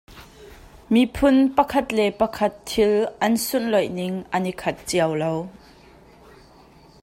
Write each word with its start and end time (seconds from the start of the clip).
Miphun 0.93 1.37
pakhat 1.57 1.87
le 1.97 2.05
pakhat 2.19 2.53
thil 2.69 2.93
an 3.25 3.33
sunhlawih 3.45 3.93
ning 3.97 4.15
an 4.35 4.49
i 4.51 4.53
khat 4.61 4.77
cio 4.89 5.07
lo. 5.21 5.33